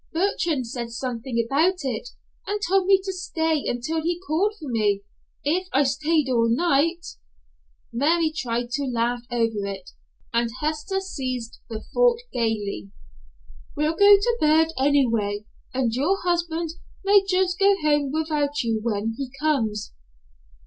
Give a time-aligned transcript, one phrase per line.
[0.13, 2.09] Bertrand said something about it,
[2.47, 5.03] and told me to stay until he called for me,
[5.43, 7.05] if I stayed all night."
[7.93, 9.91] Mary tried to laugh over it,
[10.33, 12.89] and Hester seized the thought gayly.
[13.77, 16.71] "We'll go to bed, anyway, and your husband
[17.05, 19.93] may just go home without you when he comes."